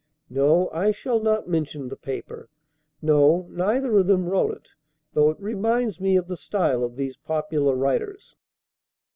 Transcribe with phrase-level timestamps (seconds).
[0.31, 2.49] No, I shall not mention the paper.
[3.03, 4.69] No, neither of them wrote it,
[5.13, 8.35] though it reminds me of the style of these popular writers.